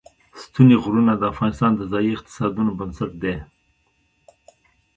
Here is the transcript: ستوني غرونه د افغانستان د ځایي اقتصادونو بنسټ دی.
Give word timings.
ستوني 0.41 0.75
غرونه 0.83 1.13
د 1.17 1.23
افغانستان 1.33 1.71
د 1.75 1.81
ځایي 1.91 2.11
اقتصادونو 2.13 2.71
بنسټ 2.79 3.11
دی. 3.23 3.35